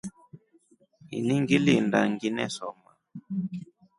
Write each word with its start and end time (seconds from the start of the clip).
Ini 1.17 1.35
ngilinda 1.41 1.99
nginesoma. 2.11 2.91